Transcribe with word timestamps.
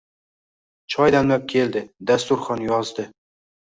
Choy 0.95 1.13
damlab 1.17 1.47
keldi. 1.53 1.87
Dasturxon 2.13 2.69
yozdi. 2.75 3.11